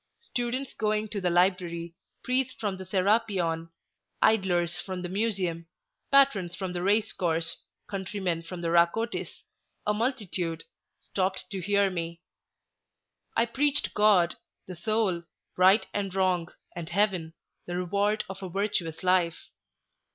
[0.21, 1.93] Students going to the Library,
[2.23, 3.69] priests from the Serapeion,
[4.19, 5.67] idlers from the Museum,
[6.11, 12.19] patrons of the race course, countrymen from the Rhacotis—a multitude—stopped to hear me.
[13.37, 15.21] I preached God, the Soul,
[15.55, 17.35] Right and Wrong, and Heaven,
[17.67, 19.49] the reward of a virtuous life.